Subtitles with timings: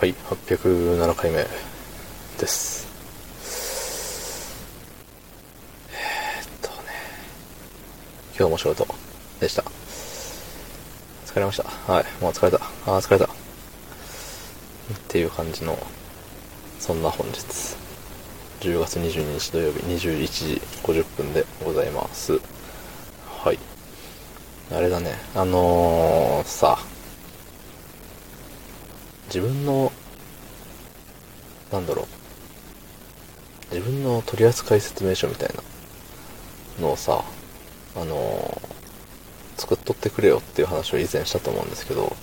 [0.00, 1.46] はい、807回目
[2.38, 2.88] です。
[5.90, 6.88] えー、っとね、
[8.34, 8.86] 今日も仕事
[9.40, 9.62] でした。
[11.26, 11.64] 疲れました。
[11.92, 12.64] はい、もう疲れた。
[12.86, 13.26] あー疲れた。
[13.26, 13.28] っ
[15.08, 15.78] ていう感じの、
[16.78, 17.40] そんな本日、
[18.60, 22.40] 10月22日土曜日21時50分でございます。
[23.28, 23.58] はい。
[24.72, 26.78] あれだね、あのー、さ、
[29.32, 29.92] 自分の、
[31.70, 32.02] なんだろ
[33.70, 35.62] う、自分の取扱説明書みたいな
[36.82, 37.22] のをさ、
[37.94, 42.16] あのー、作っとってくれよっていう話を以前したと思うんですけど、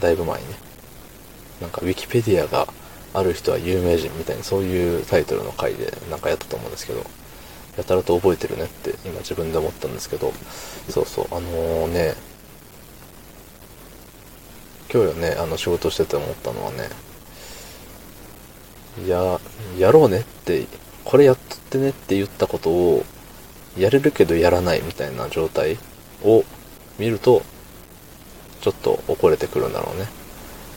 [0.00, 0.54] だいぶ前にね。
[1.60, 2.66] なんか、ウィキペディアが
[3.14, 7.04] ある人は有名人みたいな、そういうタイトルの回でなんかやったと思うんですけど、
[7.76, 10.32] やたらと覚えてるねって今自分で思ったんですけど、
[10.88, 12.14] そうそう、あのね、
[14.96, 16.88] 今日ね、あの仕事してて思ったのはね、
[19.06, 19.38] や、
[19.78, 20.66] やろうねって、
[21.04, 23.04] これやっとってねって言ったことを、
[23.76, 25.76] やれるけどやらないみたいな状態
[26.24, 26.44] を
[26.98, 27.42] 見ると、
[28.62, 30.06] ちょっと怒れてくるんだろうね。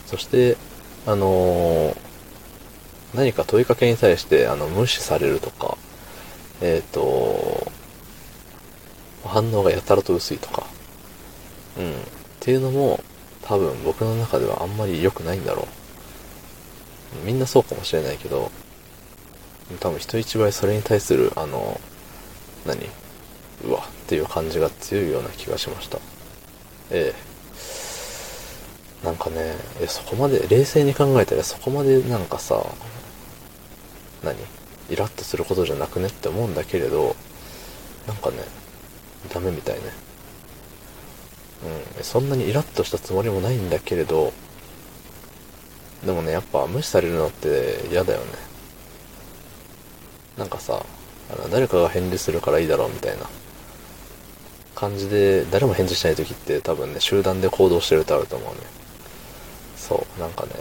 [0.05, 0.57] そして、
[1.05, 2.09] あのー
[3.15, 5.77] 何か問いかけに対して、あの、無視されるとか、
[6.61, 7.71] えっ、と、
[9.25, 10.67] 反応がやたらと薄いとか、
[11.77, 11.91] うん。
[11.91, 11.95] っ
[12.39, 13.03] ていうのも、
[13.49, 15.67] 多分僕の中ではあんまり良くないんだろ
[17.23, 17.25] う。
[17.25, 18.51] みんなそうかもしれないけど、
[19.79, 21.81] 多分人一倍それに対する、あの、
[22.67, 22.79] 何
[23.65, 25.97] うわっていう感じが強いような気がしました。
[26.91, 27.11] え
[29.03, 29.03] え。
[29.03, 32.63] なんかね、えそこまで、冷静に考えたらそこまでなんかさ、
[34.23, 34.37] 何
[34.91, 37.15] イラッとすることじゃなくねって思うんだけれど、
[38.05, 38.37] なんかね、
[39.33, 40.08] ダメみたいね。
[41.97, 44.31] うん、そんなにイラッとしたつもりもないんだけれど、
[46.05, 48.25] でもね、やっぱ無視されるのって嫌だよね。
[50.37, 50.85] なんかさ、
[51.31, 53.29] あの誰かが返事するからいいだろうみたいな
[54.73, 58.61] 感じで、誰も返事しない時って多分ね、集団で行動してるとあると思うね。
[59.75, 60.51] そう、なんかね、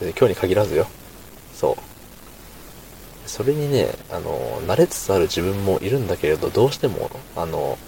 [0.00, 0.86] で今日に限らずよ。
[1.54, 1.92] そう。
[3.26, 7.78] それにね、あの、慣れつつある自分もいるんだけれど、どうしても、あの、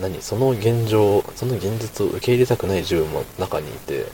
[0.00, 4.06] 何その現状、その現実を受け入れたくない自分も中にいて、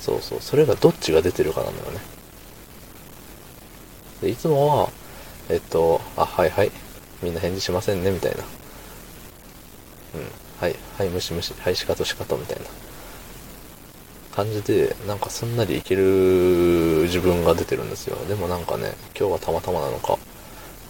[0.00, 2.00] そうそう、それがどっちが出てるかなのよね。
[4.20, 4.90] で、いつもは、
[5.48, 6.70] えっと、あ、はいはい、
[7.22, 8.38] みんな返事しませんね、みたいな。
[10.14, 10.30] うん、
[10.60, 12.64] はい、はい、無視無視、はい、しかとしかと、みたいな
[14.34, 18.16] 感じで、なんかすんなりいける自分が出てるんですよ。
[18.26, 20.18] でもなんかね、今日はたまたまなのか、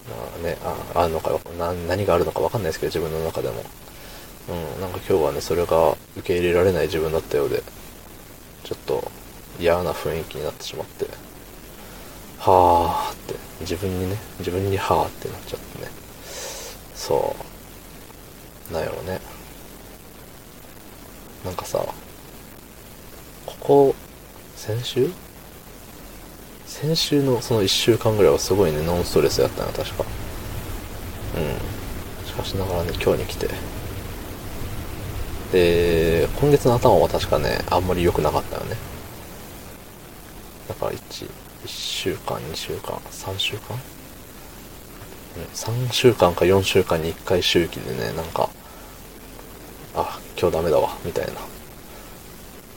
[0.09, 3.63] まあね、ああるのかな、何があるのかわかんないですけど、自分の中でも。
[4.47, 7.63] うん、なんか今日はね、それが受け入れられない自分だったようで、
[8.63, 9.11] ちょっと
[9.59, 11.07] 嫌な雰囲気になってしまって、
[12.39, 15.89] はーって、自分にね、自分にはーってなっちゃってね。
[16.93, 17.35] そ
[18.69, 18.73] う。
[18.73, 19.19] なんやろね。
[21.43, 21.83] なんかさ、
[23.45, 23.95] ここ、
[24.55, 25.09] 先週？
[26.65, 30.05] 先週のその1週間ぐらいはすごいね、ノンストレスやったな、確か。
[31.37, 32.27] うん。
[32.27, 33.47] しかしながらね、今日に来て。
[35.55, 38.75] で、今月の頭は確かね、あんまり良くなかったよね。
[40.67, 41.29] だから1、1
[41.65, 43.79] 週間、2週間、3週間、
[45.53, 48.49] 3週間か4週間に1回周期でね、なんか、
[49.95, 51.33] あ、今日ダメだわ、みたいな。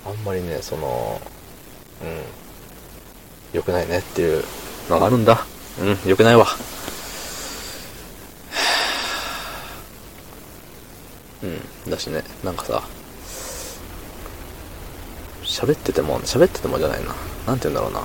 [0.07, 1.21] あんまりね、その、
[2.01, 2.21] うん、
[3.55, 4.45] 良くないねっていう
[4.89, 5.45] のがあるんだ。
[5.81, 6.47] うん、良くないわ。
[11.43, 11.47] う
[11.89, 12.83] ん、だしね、なんかさ、
[15.45, 17.15] 喋ってても、喋っててもじゃないな。
[17.47, 18.03] なんて言うんだろうな。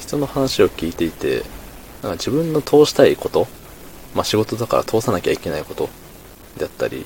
[0.00, 1.42] 人の話を聞いていて、
[2.02, 3.48] なんか自分の通したいこと、
[4.14, 5.88] まあ仕事だから通さなきゃいけないこと
[6.58, 7.04] だったり、っ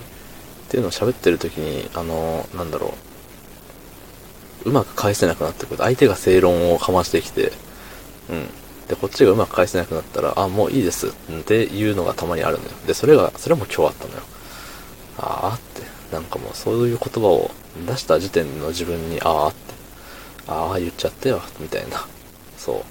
[0.69, 2.95] ていうのを喋ってる時に、あの、なんだろ
[4.65, 5.77] う、うまく返せなくなってくる。
[5.79, 7.53] 相手が正論をかましてきて、
[8.29, 8.49] うん。
[8.89, 11.11] で、こっちがうまく返せなくなったら、あ、もういいですっ
[11.45, 12.71] ていうのがたまにあるのよ。
[12.87, 14.23] で、それが、それも今日あったのよ。
[15.19, 15.83] あーって、
[16.13, 17.51] なんかもうそういう言葉を
[17.87, 19.75] 出した時点の自分に、あーって、
[20.47, 22.07] あー言っちゃったよ、みたいな。
[22.57, 22.85] そ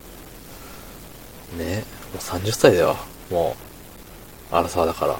[1.55, 1.57] う。
[1.57, 1.83] ね
[2.13, 2.95] もう30歳だよ。
[3.31, 3.55] も
[4.51, 5.19] う、アラサーだから。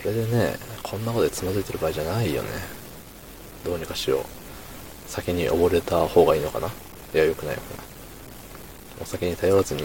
[0.00, 2.48] それでね、こんなことでつまずいてる場合じゃないよね。
[3.64, 4.24] どうにかしよう。
[5.08, 6.70] 酒に溺れた方がいいのかない
[7.16, 7.95] や、良くないよくな。
[9.00, 9.82] お酒に頼らずに、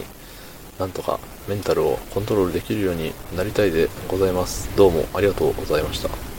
[0.80, 4.76] なんとかメンタルをコントロールできるようになりたいでございます。
[4.76, 6.31] どうもありがとうございました。